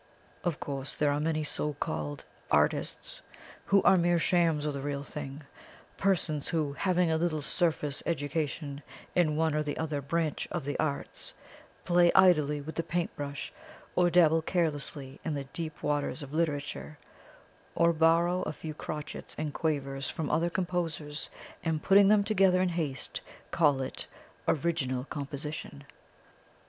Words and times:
Of 0.43 0.59
course 0.59 0.95
there 0.95 1.11
are 1.11 1.19
many 1.19 1.43
so 1.43 1.73
called 1.73 2.25
'ARTISTS' 2.49 3.21
who 3.65 3.83
are 3.83 3.99
mere 3.99 4.17
shams 4.17 4.65
of 4.65 4.73
the 4.73 4.81
real 4.81 5.03
thing; 5.03 5.43
persons 5.95 6.47
who, 6.47 6.73
having 6.73 7.11
a 7.11 7.17
little 7.17 7.43
surface 7.43 8.01
education 8.07 8.81
in 9.15 9.35
one 9.35 9.53
or 9.53 9.61
the 9.61 9.77
other 9.77 10.01
branch 10.01 10.47
of 10.49 10.65
the 10.65 10.75
arts, 10.79 11.35
play 11.85 12.11
idly 12.13 12.59
with 12.61 12.73
the 12.73 12.81
paint 12.81 13.15
brush, 13.15 13.53
or 13.95 14.09
dabble 14.09 14.41
carelessly 14.41 15.19
in 15.23 15.35
the 15.35 15.43
deep 15.43 15.83
waters 15.83 16.23
of 16.23 16.33
literature, 16.33 16.97
or 17.75 17.93
borrow 17.93 18.41
a 18.41 18.53
few 18.53 18.73
crotchets 18.73 19.35
and 19.37 19.53
quavers 19.53 20.09
from 20.09 20.31
other 20.31 20.49
composers, 20.49 21.29
and 21.63 21.83
putting 21.83 22.07
them 22.07 22.23
together 22.23 22.59
in 22.59 22.69
haste, 22.69 23.21
call 23.51 23.81
it 23.81 24.07
ORIGINAL 24.47 25.03
COMPOSITION. 25.11 25.83